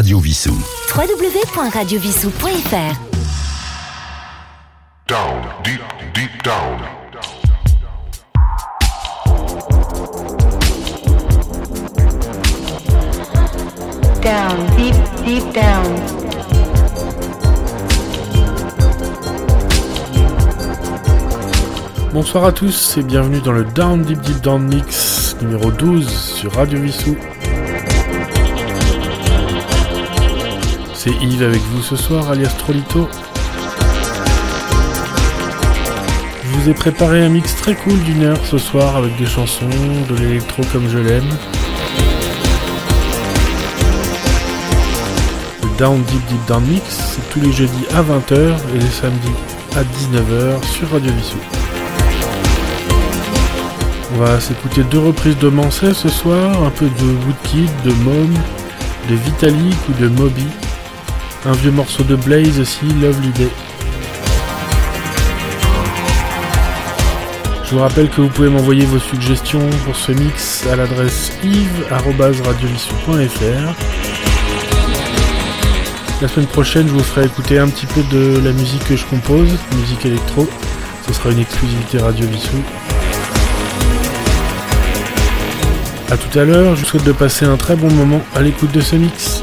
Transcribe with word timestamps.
Radio 0.00 0.18
Vissou. 0.18 0.56
www.radiovissou.fr 0.94 2.96
Down, 5.06 5.42
deep, 5.62 5.82
deep 6.14 6.42
down. 6.42 6.80
Down, 14.22 14.66
deep, 14.78 14.94
deep 15.26 15.52
down. 15.52 15.84
Bonsoir 22.14 22.46
à 22.46 22.52
tous 22.52 22.96
et 22.96 23.02
bienvenue 23.02 23.42
dans 23.42 23.52
le 23.52 23.64
Down 23.64 24.00
Deep 24.00 24.22
Deep 24.22 24.40
Down 24.40 24.66
Mix 24.66 25.36
numéro 25.42 25.70
12 25.70 26.08
sur 26.08 26.54
Radio 26.54 26.80
Vissou. 26.80 27.18
C'est 31.02 31.12
Yves 31.22 31.42
avec 31.42 31.62
vous 31.62 31.80
ce 31.80 31.96
soir, 31.96 32.28
alias 32.28 32.54
Trolito. 32.58 33.08
Je 36.44 36.58
vous 36.58 36.68
ai 36.68 36.74
préparé 36.74 37.24
un 37.24 37.30
mix 37.30 37.56
très 37.56 37.74
cool 37.74 37.98
d'une 38.00 38.22
heure 38.22 38.44
ce 38.44 38.58
soir 38.58 38.96
avec 38.96 39.16
des 39.16 39.24
chansons, 39.24 39.64
de 40.10 40.14
l'électro 40.16 40.62
comme 40.70 40.90
je 40.90 40.98
l'aime. 40.98 41.30
Le 45.62 45.78
Down 45.78 46.02
Deep 46.02 46.26
Deep 46.26 46.46
Down 46.46 46.64
Mix, 46.66 46.84
c'est 46.90 47.30
tous 47.30 47.40
les 47.40 47.50
jeudis 47.50 47.86
à 47.94 48.02
20h 48.02 48.56
et 48.74 48.78
les 48.78 48.90
samedis 48.90 49.38
à 49.76 49.82
19h 49.82 50.62
sur 50.70 50.90
Radio 50.90 51.10
Vissou. 51.14 51.38
On 54.14 54.18
va 54.18 54.38
s'écouter 54.38 54.82
deux 54.82 54.98
reprises 54.98 55.38
de 55.38 55.48
Manset 55.48 55.94
ce 55.94 56.10
soir, 56.10 56.62
un 56.62 56.70
peu 56.70 56.84
de 56.84 57.26
Woodkid, 57.26 57.70
de 57.86 57.92
Mom, 58.04 58.34
de 59.08 59.14
Vitalik 59.14 59.78
ou 59.88 59.94
de 59.94 60.08
Moby. 60.08 60.46
Un 61.46 61.52
vieux 61.52 61.70
morceau 61.70 62.02
de 62.02 62.16
Blaze 62.16 62.60
aussi, 62.60 62.84
Lovely 63.00 63.30
Day. 63.30 63.48
Je 67.64 67.70
vous 67.70 67.78
rappelle 67.80 68.10
que 68.10 68.20
vous 68.20 68.28
pouvez 68.28 68.50
m'envoyer 68.50 68.84
vos 68.84 68.98
suggestions 68.98 69.66
pour 69.86 69.96
ce 69.96 70.12
mix 70.12 70.66
à 70.70 70.76
l'adresse 70.76 71.32
yves.radiovissou.fr. 71.42 73.74
La 76.20 76.28
semaine 76.28 76.48
prochaine, 76.48 76.86
je 76.88 76.92
vous 76.92 77.02
ferai 77.02 77.24
écouter 77.24 77.58
un 77.58 77.68
petit 77.68 77.86
peu 77.86 78.02
de 78.10 78.38
la 78.44 78.52
musique 78.52 78.84
que 78.84 78.96
je 78.96 79.06
compose, 79.06 79.48
musique 79.76 80.04
électro. 80.04 80.46
Ce 81.06 81.14
sera 81.14 81.30
une 81.30 81.38
exclusivité 81.38 81.96
Radio 81.98 82.26
Vissou. 82.26 82.62
A 86.10 86.18
tout 86.18 86.38
à 86.38 86.44
l'heure, 86.44 86.76
je 86.76 86.82
vous 86.82 86.86
souhaite 86.86 87.04
de 87.04 87.12
passer 87.12 87.46
un 87.46 87.56
très 87.56 87.76
bon 87.76 87.90
moment 87.90 88.20
à 88.34 88.42
l'écoute 88.42 88.72
de 88.72 88.82
ce 88.82 88.96
mix. 88.96 89.42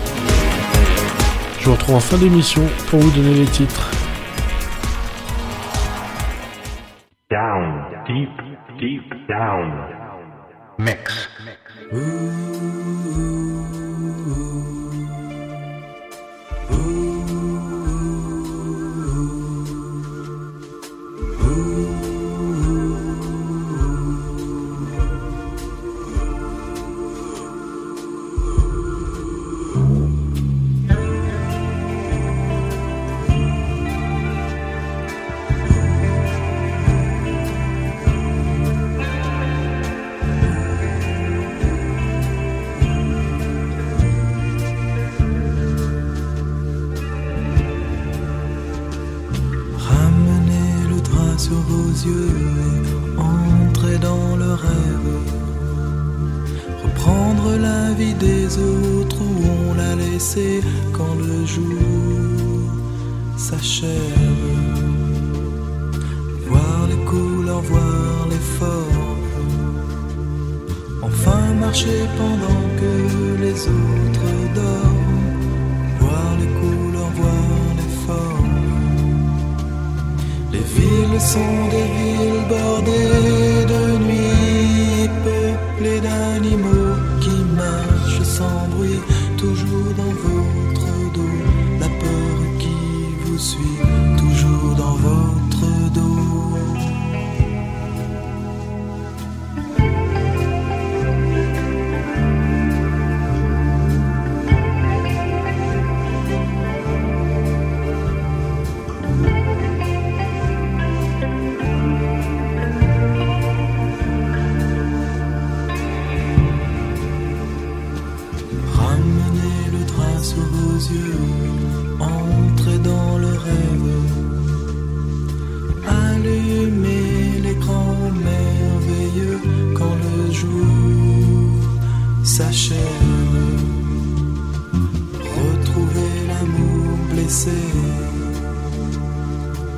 Je 1.67 1.71
vous 1.73 1.77
retrouve 1.79 1.95
en 1.95 1.99
fin 1.99 2.17
d'émission 2.17 2.61
pour 2.89 2.97
vous 3.01 3.11
donner 3.11 3.33
les 3.33 3.45
titres. 3.45 3.91
Down, 7.29 7.83
deep, 8.07 8.29
deep 8.79 9.27
down. 9.27 9.73
Mix. 10.79 11.26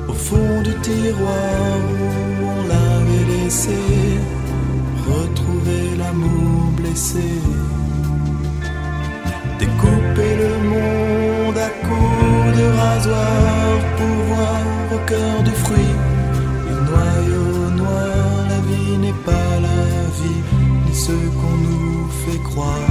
Au 0.08 0.12
fond 0.12 0.62
du 0.62 0.72
tiroir 0.82 1.78
où 1.90 2.44
on 2.44 2.62
l'avait 2.68 3.26
laissé. 3.32 3.78
Retrouvez 5.08 5.96
l'amour 5.98 6.70
blessé. 6.76 7.28
Découper 9.58 10.32
le 10.44 10.52
monde 10.72 11.58
à 11.58 11.70
coups 11.86 12.58
de 12.58 12.66
rasoir 12.82 13.78
pour 13.96 14.16
voir 14.30 14.62
au 14.94 14.98
cœur 15.08 15.42
du 15.42 15.50
fruit 15.50 15.94
le 16.68 16.76
noyau 16.88 17.70
noir. 17.80 18.46
La 18.48 18.60
vie 18.68 18.96
n'est 18.98 19.20
pas 19.24 19.52
la 19.68 19.82
vie, 20.18 20.42
ni 20.86 20.94
ce 20.94 21.16
qu'on 21.38 21.56
nous 21.66 22.08
fait 22.22 22.42
croire. 22.50 22.89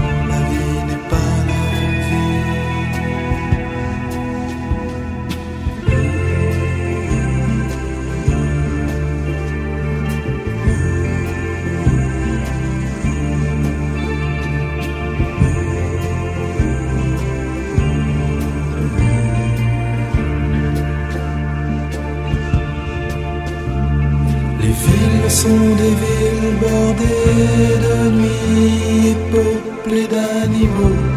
Sont 25.41 25.75
des 25.81 25.95
villes 26.01 26.55
bordées 26.59 27.77
de 27.85 27.97
nuit, 28.19 29.15
peuplées 29.31 30.07
d'animaux 30.07 31.08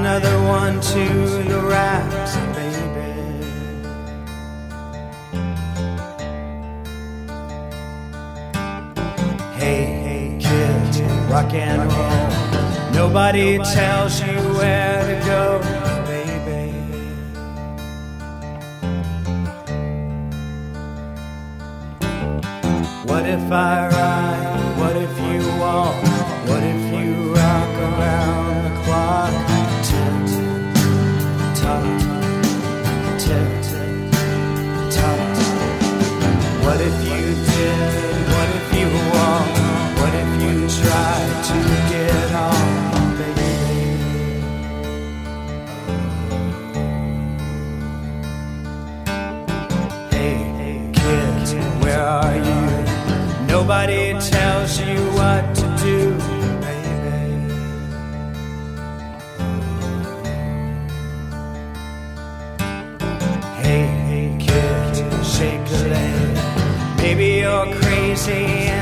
another 0.00 0.42
one 0.44 0.80
to 0.80 1.04
the 1.44 1.60
racks, 1.60 2.34
baby. 2.56 3.12
Hey, 9.60 9.84
hey, 10.04 10.38
kid, 10.40 11.30
rock 11.30 11.52
and 11.52 11.82
roll. 11.92 12.92
Nobody 12.94 13.58
tells 13.58 14.22
you 14.22 14.36
where 14.56 15.02
to 15.10 15.16
go, 15.26 15.42
baby. 16.08 16.72
What 23.04 23.26
if 23.26 23.52
I 23.52 23.88
ride? 23.88 24.78
What 24.80 24.96
if 24.96 25.14
you 25.28 25.40
walk? 25.60 25.94
What 26.48 26.62
if 26.62 26.82
you 26.98 27.34
rock 27.34 27.74
around 27.88 28.64
the 28.64 28.82
clock? 28.84 29.39
Nobody 31.70 33.18
tells. 33.18 33.68
What 36.64 36.80
if 36.80 36.96
you 37.04 37.22
did? 37.46 38.28
What 38.32 38.48
if 38.58 38.74
you? 38.78 38.88
What 40.00 40.14
if 40.14 40.30
you 40.42 40.54
tried 40.82 41.44
to 41.50 41.58
get 41.92 42.32
on, 42.34 42.66
hey, 50.10 50.90
kids, 50.94 51.54
where 51.84 52.02
are 52.02 52.36
you? 52.36 53.46
Nobody 53.46 54.14
tells 54.20 54.80
you 54.80 54.98
what 55.18 55.59
you're 67.50 67.66
crazy. 67.80 68.79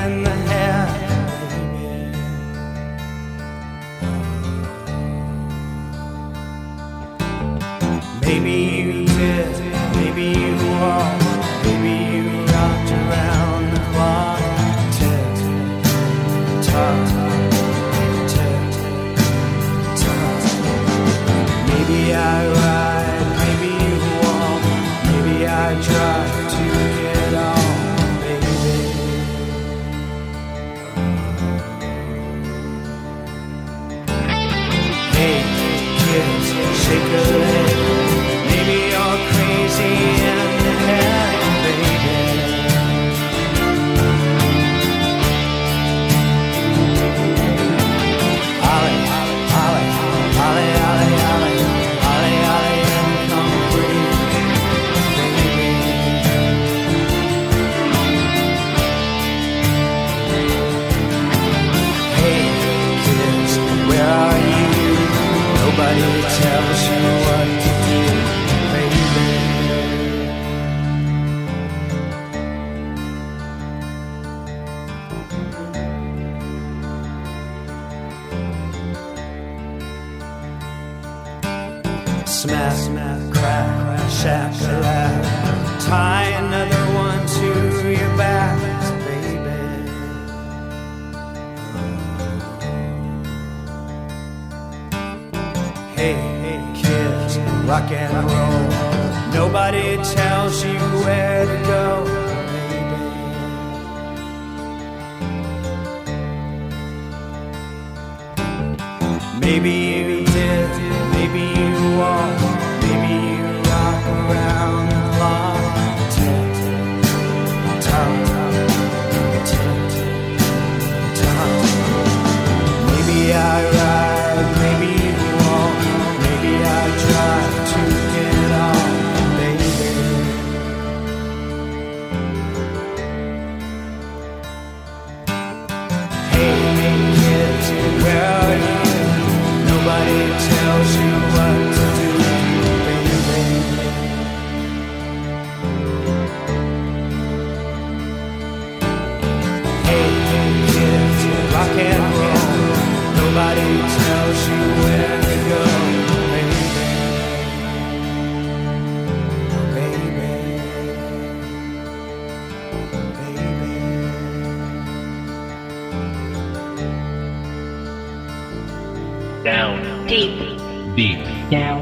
now 171.51 171.78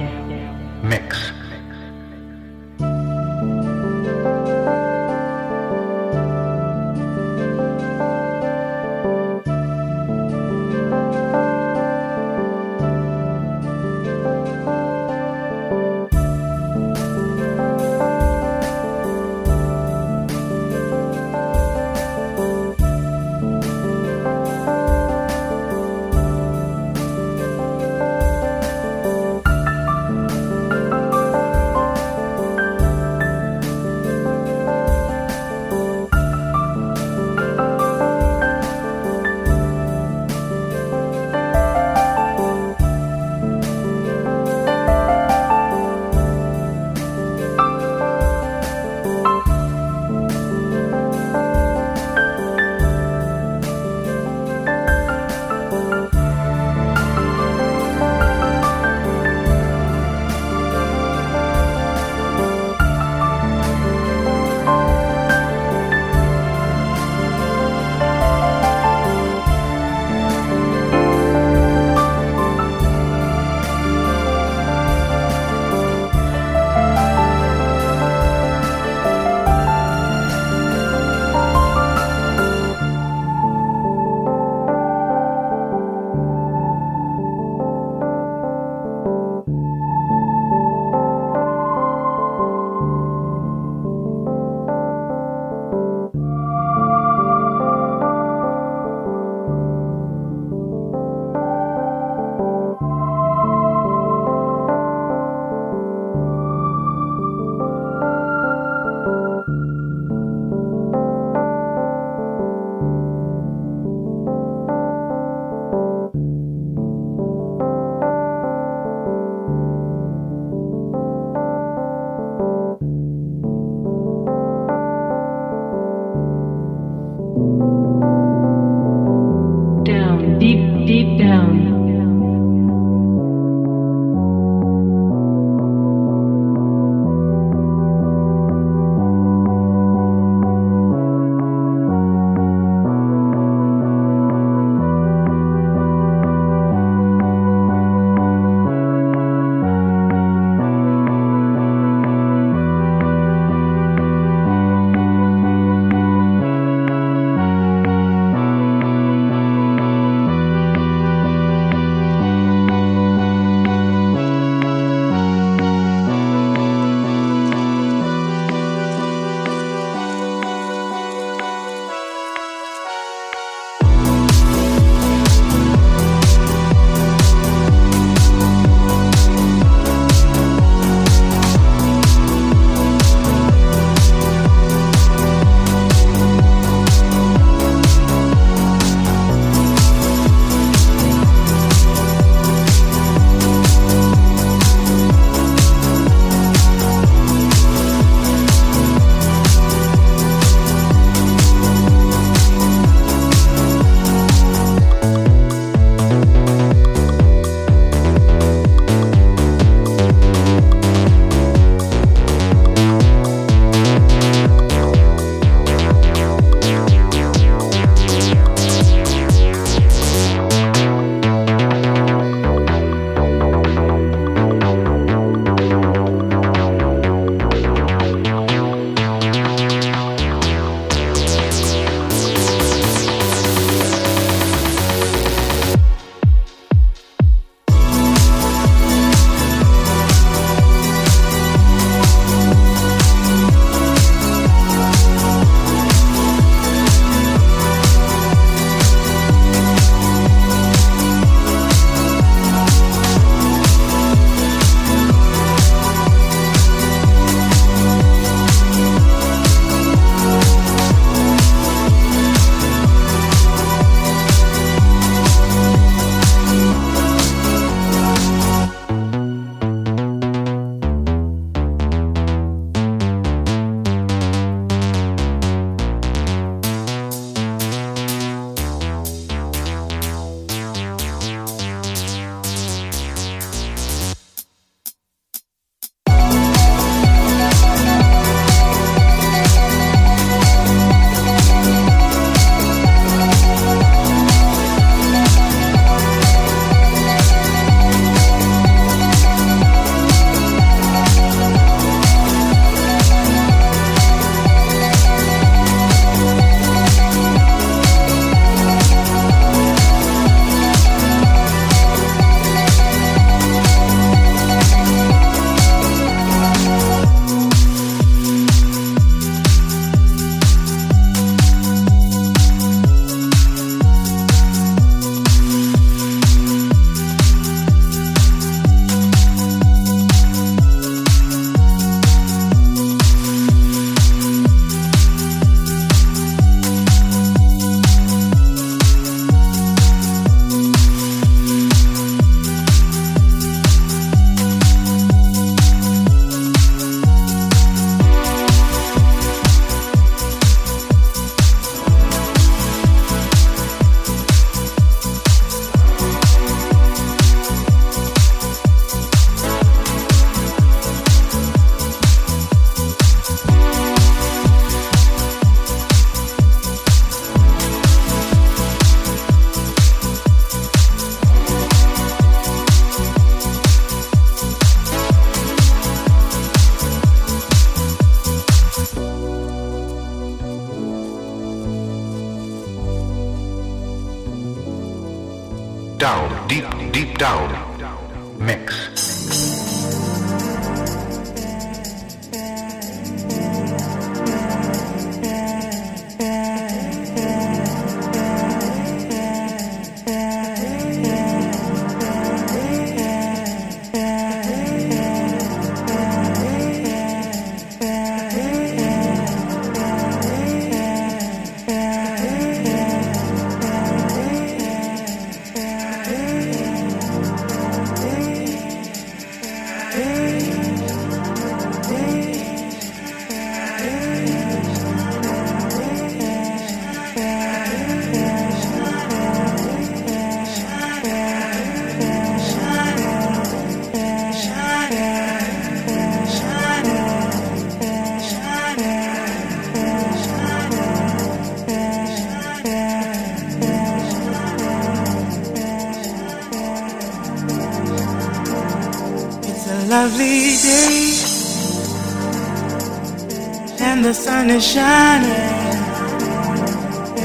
and 453.97 454.05
the 454.05 454.13
sun 454.13 454.51
is 454.51 454.65
shining 454.67 455.31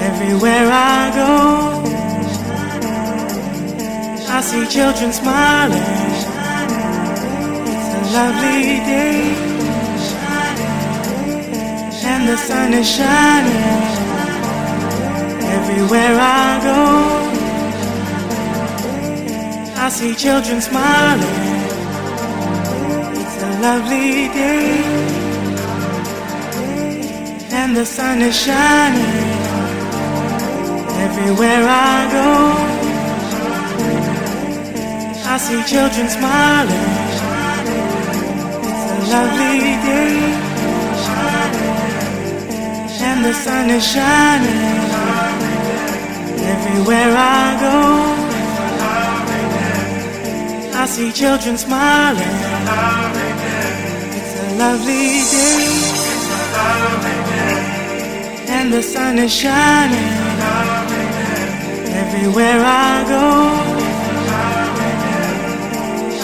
everywhere 0.09 0.67
I 0.71 1.11
go. 1.19 1.33
I 4.37 4.41
see 4.41 4.65
children 4.67 5.11
smiling. 5.11 5.81
It's 7.71 7.91
a 7.97 8.01
lovely 8.17 8.77
day, 8.93 9.19
and 12.11 12.21
the 12.29 12.37
sun 12.37 12.73
is 12.73 12.87
shining 12.97 13.81
everywhere 15.57 16.15
I 16.19 16.59
go. 16.69 16.81
I 19.83 19.89
see 19.89 20.13
children 20.15 20.61
smiling. 20.61 21.50
Lovely 23.61 24.27
day, 24.29 24.83
and 27.51 27.77
the 27.77 27.85
sun 27.85 28.19
is 28.21 28.35
shining 28.35 29.21
everywhere 31.05 31.63
I 31.69 32.09
go. 32.17 32.31
I 35.33 35.37
see 35.37 35.61
children 35.71 36.09
smiling. 36.09 36.89
It's 38.67 38.85
a 38.95 38.99
lovely 39.13 39.59
day, 39.89 40.15
and 43.09 43.19
the 43.23 43.33
sun 43.45 43.69
is 43.69 43.85
shining 43.93 44.81
everywhere 46.53 47.13
I 47.15 47.45
go. 47.65 47.77
I 50.81 50.85
see 50.87 51.11
children 51.11 51.57
smiling. 51.59 53.20
Lovely 54.61 55.07
day, 55.33 55.65
and 58.47 58.71
the 58.71 58.83
sun 58.83 59.17
is 59.17 59.33
shining 59.33 60.11
everywhere 62.03 62.61
I 62.61 63.03
go. 63.13 63.27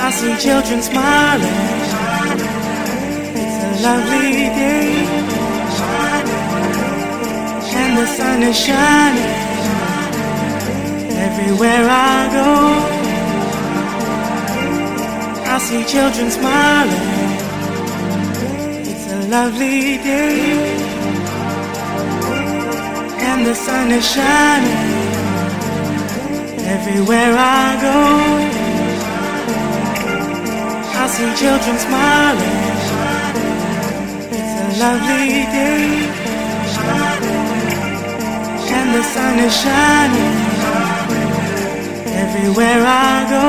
I 0.06 0.10
see 0.12 0.36
children 0.46 0.84
smiling. 0.84 1.62
It's 3.42 3.60
a 3.70 3.74
lovely 3.88 4.32
day, 4.62 4.90
and 7.82 7.92
the 7.98 8.08
sun 8.18 8.44
is 8.44 8.58
shining 8.68 9.34
everywhere 11.28 11.86
I 11.90 12.18
go. 12.38 12.52
I 15.54 15.58
see 15.58 15.84
children 15.86 16.30
smiling. 16.30 17.17
Lovely 19.30 19.98
day, 19.98 20.40
and 23.30 23.46
the 23.46 23.54
sun 23.54 23.92
is 23.92 24.06
shining 24.10 24.88
everywhere 26.76 27.34
I 27.36 27.76
go. 27.88 28.00
I 31.02 31.08
see 31.16 31.30
children 31.42 31.78
smiling. 31.78 32.60
It's 34.38 34.54
a 34.64 34.68
lovely 34.80 35.44
day, 35.60 35.84
and 38.78 38.90
the 38.96 39.04
sun 39.14 39.40
is 39.40 39.54
shining 39.64 40.36
everywhere 42.24 42.82
I 42.82 43.28
go. 43.36 43.48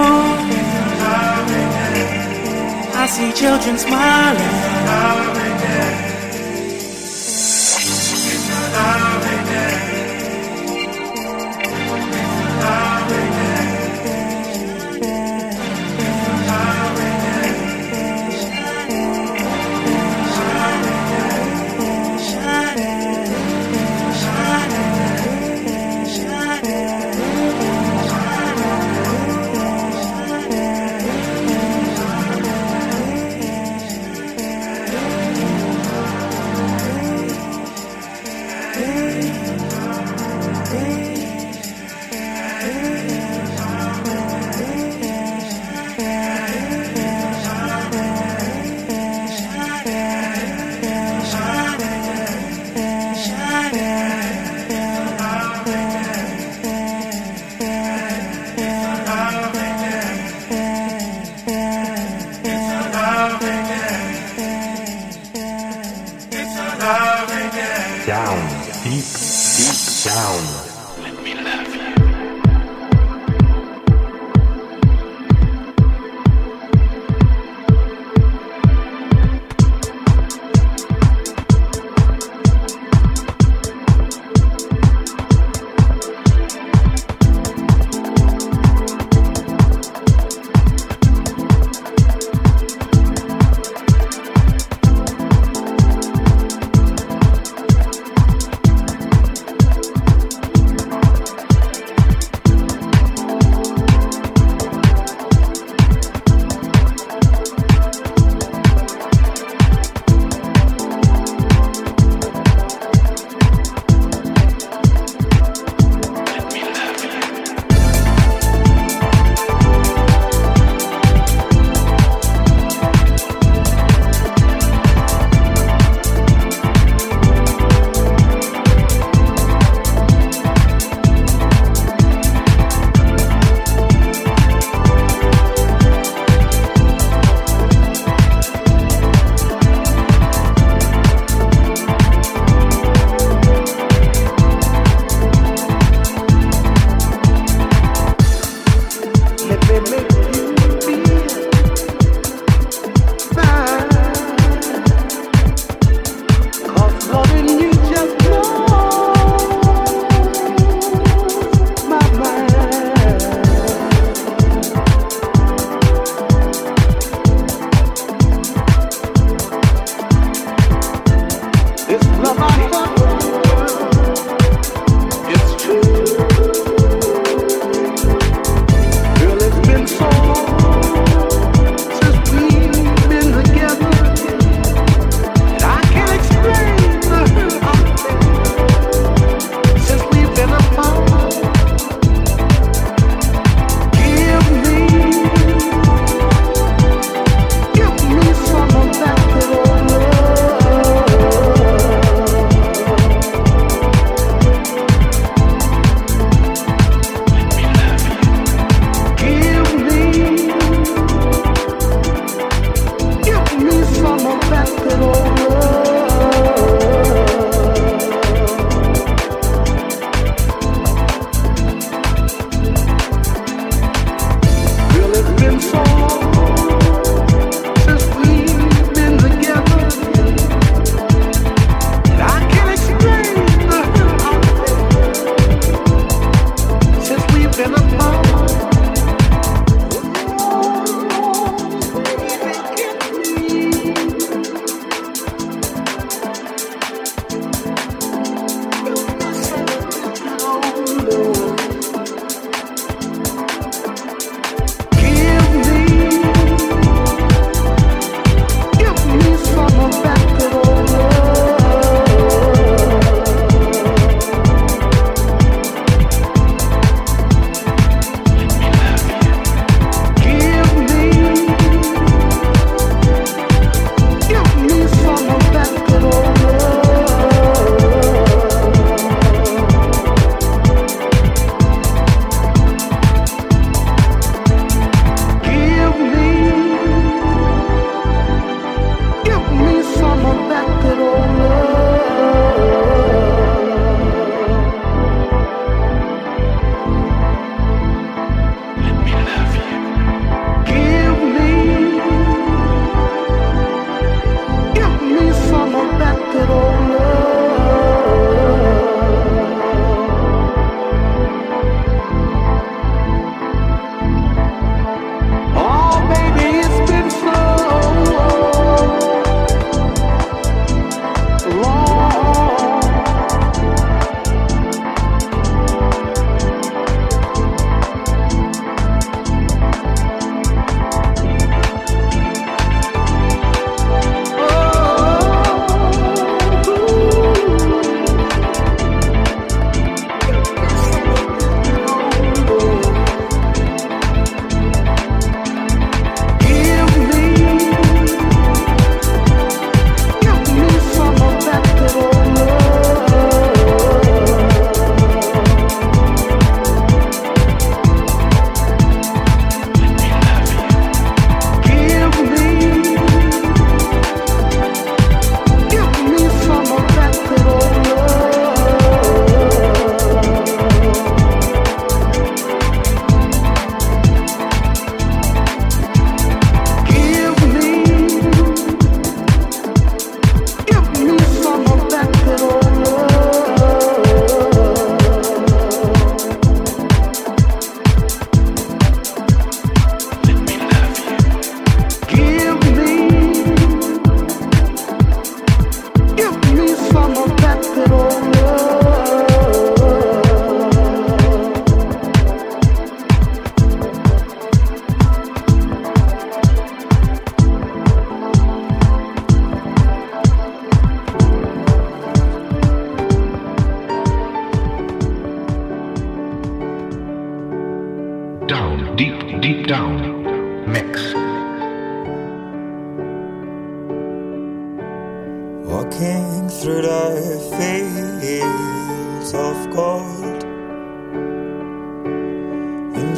I 3.00 3.06
see 3.06 3.30
children 3.32 3.78
smiling. 3.78 5.27
Down, 8.78 9.07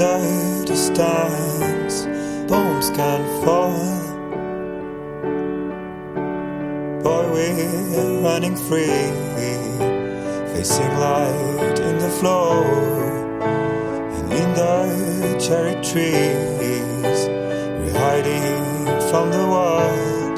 under 0.03 0.65
distans 0.65 2.07
Bom 2.49 2.81
can 2.97 3.45
fall. 3.45 3.71
Boy, 7.03 7.33
we're 7.33 8.21
running 8.23 8.57
free. 8.57 8.87
Facing 10.55 10.95
light 10.99 11.79
in 11.79 11.99
the 11.99 12.11
flow 12.19 12.65
And 14.17 14.33
in 14.33 14.55
the 14.55 15.39
cherry 15.39 15.75
trees. 15.85 17.29
We're 17.79 17.99
hiding 17.99 18.65
from 19.11 19.31
the 19.31 19.47
world 19.55 20.37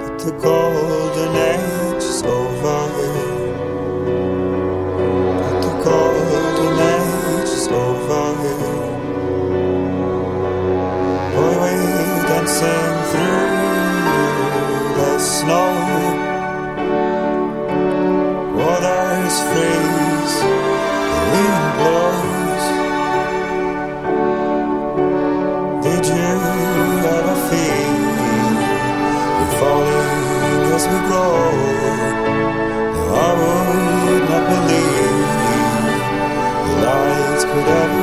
But 0.00 0.18
the 0.18 0.32
golden 0.32 1.36
age 1.36 2.02
is 2.02 2.22
over. 2.22 2.81
could 37.64 37.70
ever 37.70 38.01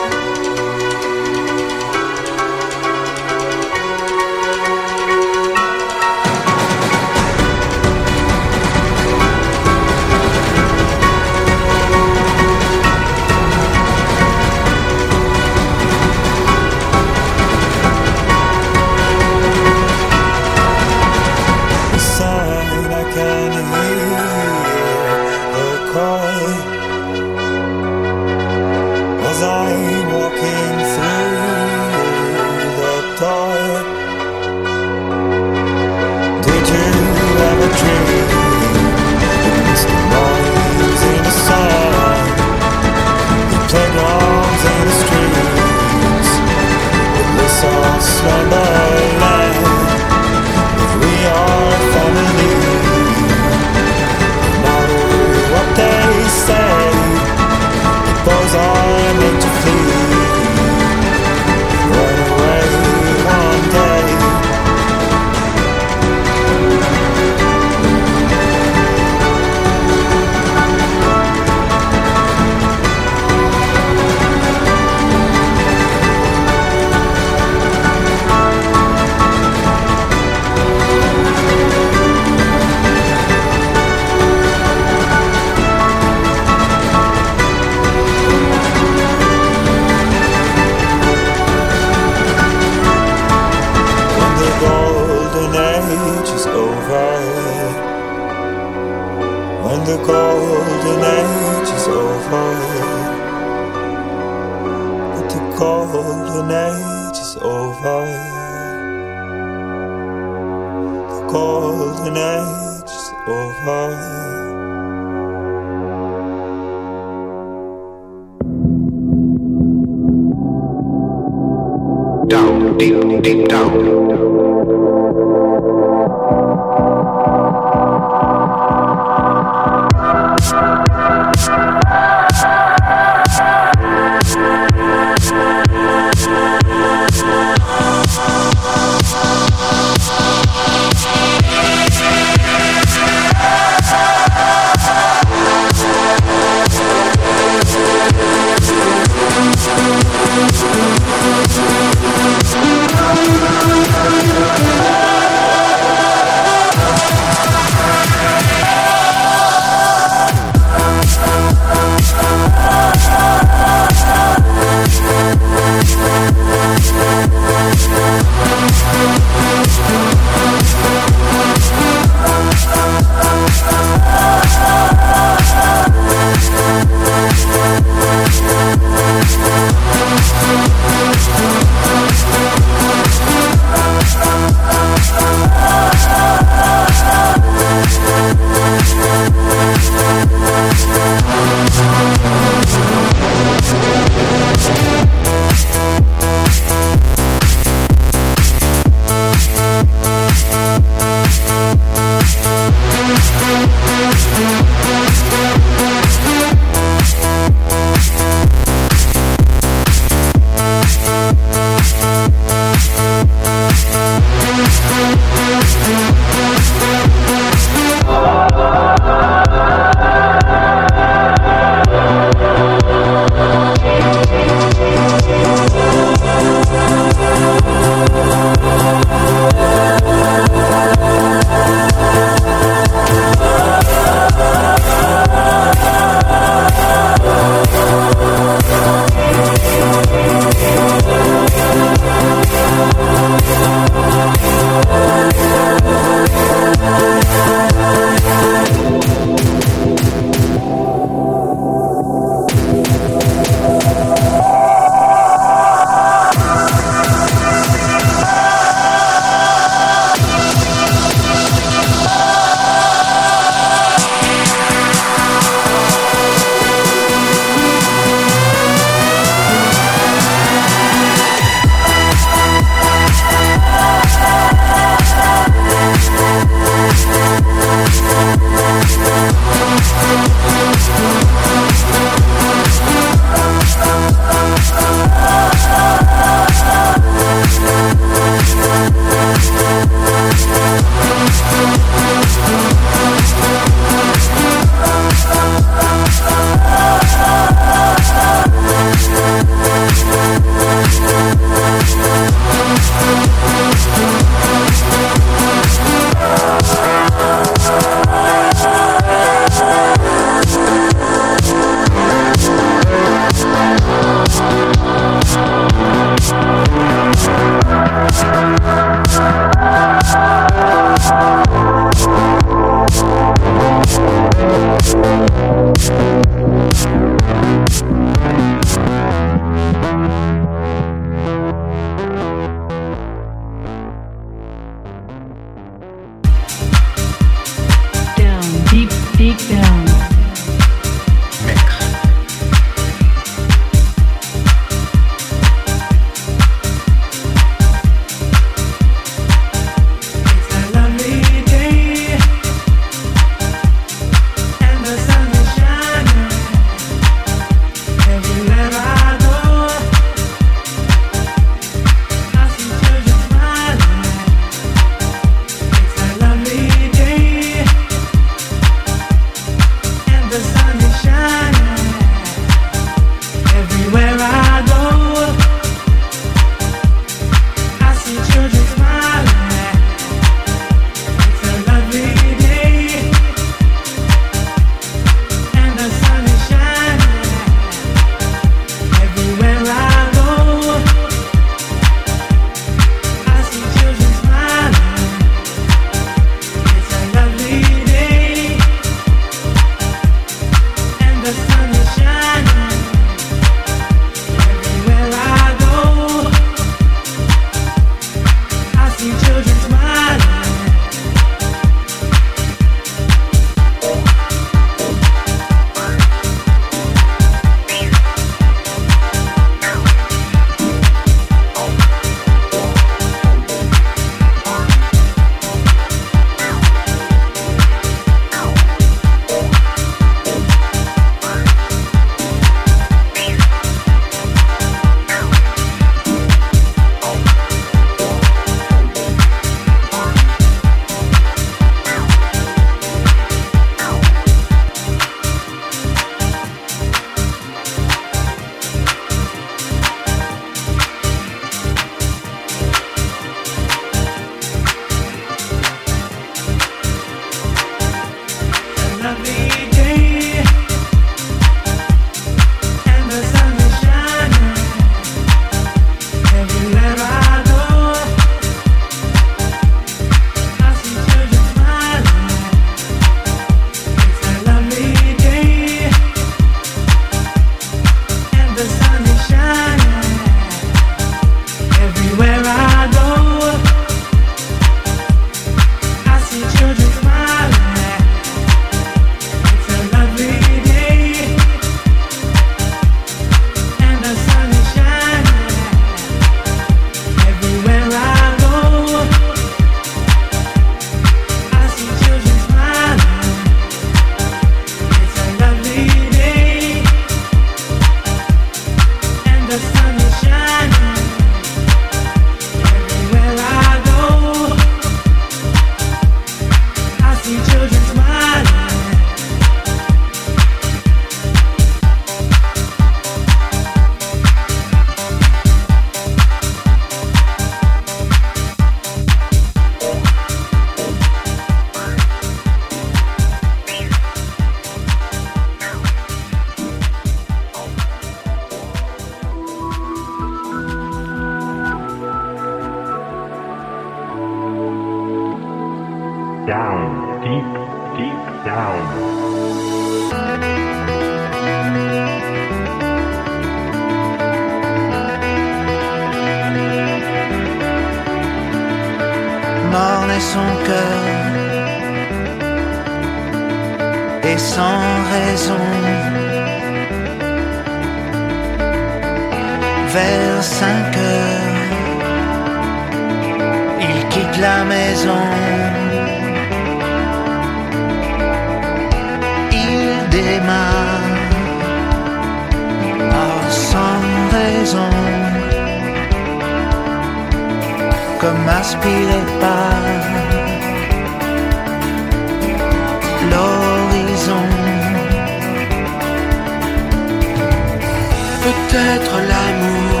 peut-être 598.72 599.16
l'amour, 599.30 600.00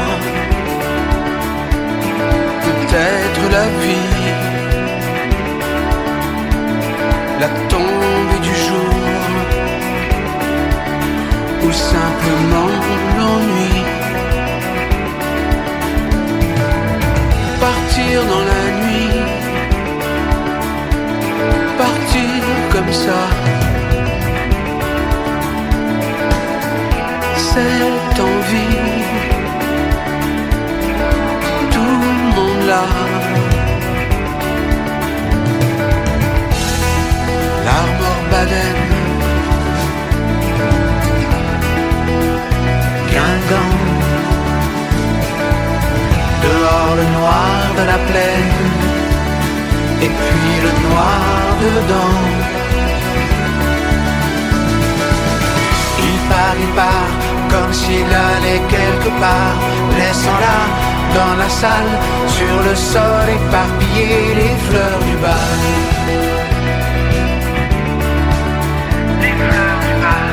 peut-être 2.64 3.44
la 3.50 3.66
vie, 3.82 4.24
la 7.40 7.48
tombe 7.68 8.40
du 8.42 8.54
jour, 8.66 8.94
ou 11.64 11.72
simplement 11.72 12.70
l'ennui. 13.18 13.74
Partir 17.60 18.24
dans 18.24 18.44
la 18.52 18.64
nuit, 18.80 19.20
partir 21.76 22.42
comme 22.72 22.92
ça. 22.92 23.41
cette 27.54 28.20
envie. 28.30 28.78
Tout 31.74 31.96
le 32.04 32.12
monde 32.34 32.62
l'a. 32.68 32.86
L'armor 37.66 38.18
Baden. 38.30 38.78
Guingamp. 43.12 43.72
Dehors 46.44 46.94
le 47.00 47.06
noir 47.16 47.58
de 47.78 47.84
la 47.92 47.98
plaine. 48.08 48.54
Et 50.04 50.10
puis 50.20 50.52
le 50.64 50.72
noir 50.88 51.20
dedans. 51.64 52.52
il 56.10 56.18
part, 56.28 56.56
il 56.58 56.72
part, 56.74 57.31
comme 57.52 57.72
s'il 57.72 58.10
allait 58.30 58.62
quelque 58.76 59.10
part, 59.20 59.56
laissant 59.98 60.38
là, 60.46 60.60
dans 61.18 61.34
la 61.42 61.48
salle, 61.60 61.92
sur 62.36 62.56
le 62.68 62.74
sol 62.74 63.24
éparpillé, 63.38 64.08
les 64.40 64.54
fleurs 64.66 65.00
du 65.08 65.16
bal. 65.24 65.60
Les 69.22 69.34
fleurs 69.40 69.80
du 69.86 69.94
bal. 70.04 70.32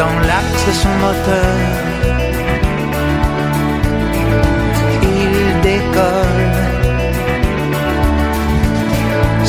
Dans 0.00 0.16
l'axe 0.28 0.64
de 0.68 0.74
son 0.82 0.94
moteur, 1.04 1.56
il 5.02 5.34
décolle 5.70 6.52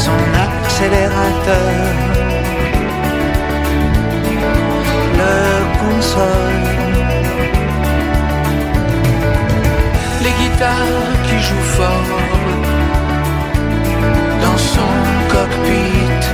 son 0.05 0.21
accélérateur 0.47 2.14
Les 10.23 10.31
guitares 10.31 11.21
qui 11.23 11.39
jouent 11.39 11.69
fort 11.77 12.19
dans 14.43 14.57
son 14.57 14.93
cockpit 15.29 16.24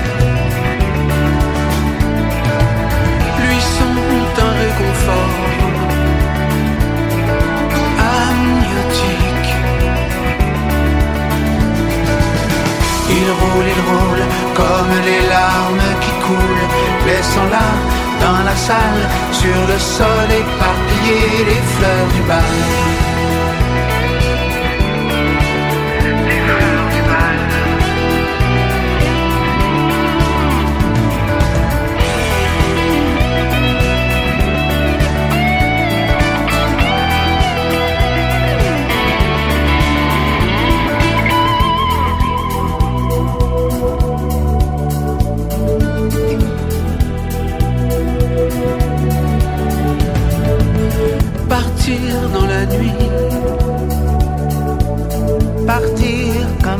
dans 18.32 18.44
la 18.44 18.56
salle, 18.56 19.04
sur 19.32 19.62
le 19.72 19.78
sol 19.80 20.28
éparpillé 20.44 21.46
les 21.50 21.62
fleurs 21.74 22.08
du 22.16 22.22
bal. 22.30 23.11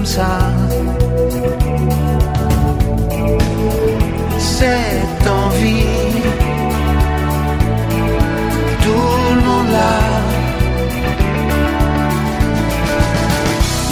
Ça. 0.06 0.40
Cette 4.38 5.28
envie, 5.28 5.86
tout 8.82 9.36
le 9.36 9.42
monde 9.42 9.70
l'a. 9.72 10.00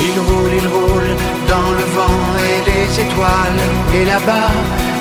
Il 0.08 0.20
roule, 0.28 0.54
il 0.62 0.68
roule 0.68 1.12
dans 1.48 1.72
le 1.80 1.86
vent 1.98 2.22
et 2.50 2.60
les 2.70 2.88
étoiles. 3.06 3.64
Et 3.96 4.06
là-bas, 4.06 4.52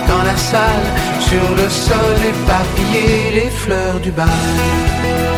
dans 0.09 0.23
la 0.23 0.37
salle, 0.37 0.89
sur 1.21 1.49
le 1.57 1.69
sol 1.69 2.17
éparpillé, 2.33 3.07
les 3.35 3.51
fleurs 3.51 4.01
du 4.01 4.11
bal. 4.11 5.38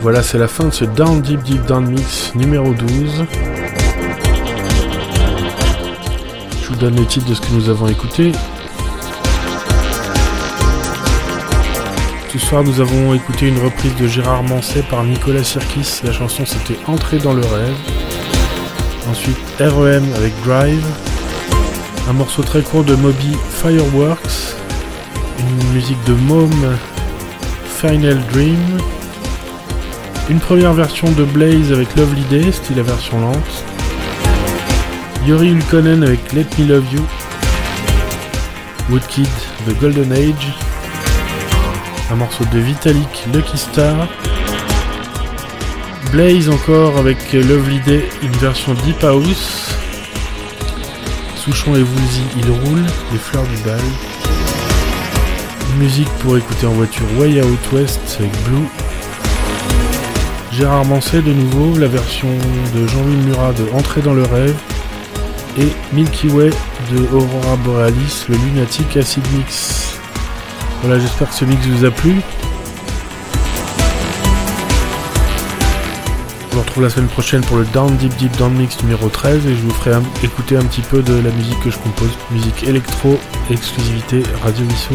Voilà, 0.00 0.22
c'est 0.22 0.38
la 0.38 0.46
fin 0.46 0.64
de 0.64 0.70
ce 0.70 0.84
Down 0.84 1.20
Deep 1.20 1.42
Deep 1.42 1.66
Down 1.66 1.84
Mix 1.86 2.32
numéro 2.36 2.72
12. 2.72 3.24
Je 6.62 6.68
vous 6.68 6.76
donne 6.76 6.94
les 6.94 7.04
titres 7.04 7.28
de 7.28 7.34
ce 7.34 7.40
que 7.40 7.52
nous 7.52 7.68
avons 7.68 7.88
écouté. 7.88 8.30
Ce 12.32 12.38
soir, 12.38 12.62
nous 12.62 12.80
avons 12.80 13.12
écouté 13.14 13.48
une 13.48 13.58
reprise 13.58 13.94
de 13.96 14.06
Gérard 14.06 14.44
Manset 14.44 14.84
par 14.88 15.02
Nicolas 15.02 15.42
Sirkis. 15.42 16.02
La 16.04 16.12
chanson 16.12 16.44
c'était 16.46 16.78
Entrer 16.86 17.18
dans 17.18 17.32
le 17.32 17.42
rêve. 17.42 17.76
Ensuite, 19.10 19.38
REM 19.58 20.04
avec 20.16 20.32
Drive. 20.44 20.86
Un 22.08 22.12
morceau 22.12 22.42
très 22.42 22.62
court 22.62 22.84
de 22.84 22.94
Moby 22.94 23.36
Fireworks. 23.50 24.54
Une 25.40 25.72
musique 25.74 26.02
de 26.04 26.14
Mom 26.14 26.76
Final 27.80 28.22
Dream. 28.32 28.78
Une 30.30 30.40
première 30.40 30.74
version 30.74 31.10
de 31.12 31.24
Blaze 31.24 31.72
avec 31.72 31.96
Lovely 31.96 32.22
Day, 32.24 32.52
style 32.52 32.82
version 32.82 33.18
lente. 33.18 33.64
Yuri 35.26 35.48
Ulkonen 35.48 36.02
avec 36.02 36.34
Let 36.34 36.46
Me 36.58 36.66
Love 36.66 36.84
You. 36.92 37.00
Woodkid, 38.90 39.28
The 39.66 39.80
Golden 39.80 40.12
Age. 40.12 40.52
Un 42.10 42.16
morceau 42.16 42.44
de 42.52 42.58
Vitalik, 42.58 43.24
Lucky 43.32 43.56
Star. 43.56 44.06
Blaze 46.12 46.50
encore 46.50 46.98
avec 46.98 47.32
Lovely 47.32 47.80
Day, 47.80 48.06
une 48.22 48.32
version 48.32 48.74
Deep 48.84 49.02
House. 49.02 49.74
Souchon 51.36 51.74
et 51.74 51.82
Woolsey, 51.82 52.22
il 52.36 52.50
roule, 52.50 52.84
les 53.12 53.18
fleurs 53.18 53.44
du 53.44 53.56
bal. 53.64 53.80
Une 55.70 55.78
musique 55.78 56.10
pour 56.18 56.36
écouter 56.36 56.66
en 56.66 56.72
voiture 56.72 57.06
Way 57.16 57.40
Out 57.42 57.72
West 57.72 58.18
avec 58.20 58.32
Blue. 58.44 58.87
Gérard 60.58 60.86
Manset 60.86 61.22
de 61.22 61.32
nouveau, 61.32 61.78
la 61.78 61.86
version 61.86 62.26
de 62.74 62.84
Jean-Louis 62.88 63.14
Murat 63.26 63.52
de 63.52 63.70
Entrer 63.72 64.00
dans 64.00 64.12
le 64.12 64.24
rêve 64.24 64.56
et 65.56 65.68
Milky 65.92 66.26
Way 66.26 66.50
de 66.90 66.98
Aurora 67.14 67.54
Borealis, 67.58 68.24
le 68.28 68.34
Lunatic 68.34 68.96
Acid 68.96 69.22
Mix. 69.36 70.00
Voilà, 70.82 70.98
j'espère 70.98 71.28
que 71.28 71.36
ce 71.36 71.44
mix 71.44 71.64
vous 71.64 71.84
a 71.84 71.92
plu. 71.92 72.16
Je 76.50 76.54
vous 76.56 76.60
retrouve 76.60 76.82
la 76.82 76.90
semaine 76.90 77.08
prochaine 77.08 77.42
pour 77.42 77.58
le 77.58 77.64
Down 77.66 77.96
Deep 77.96 78.16
Deep 78.16 78.36
Down 78.36 78.52
Mix 78.52 78.82
numéro 78.82 79.08
13 79.08 79.46
et 79.46 79.54
je 79.54 79.62
vous 79.62 79.70
ferai 79.70 79.96
écouter 80.24 80.56
un 80.56 80.64
petit 80.64 80.82
peu 80.82 81.02
de 81.02 81.14
la 81.20 81.30
musique 81.30 81.60
que 81.60 81.70
je 81.70 81.78
compose, 81.78 82.10
musique 82.32 82.64
électro, 82.64 83.16
exclusivité 83.48 84.24
Radio 84.42 84.66
Vissou. 84.66 84.94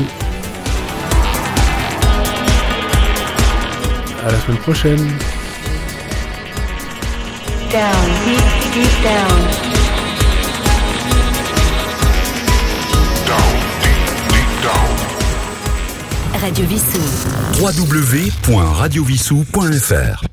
À 4.28 4.30
la 4.30 4.38
semaine 4.42 4.58
prochaine. 4.58 5.10
Down, 7.74 8.06
deep, 8.24 8.46
deep 8.72 8.94
down. 9.02 9.40
Down, 13.26 13.54
deep, 13.82 14.06
deep 14.30 14.50
down. 14.62 14.94
Radio 16.40 16.68
Vissou. 16.68 17.02
www.radiovissou.fr 17.58 20.33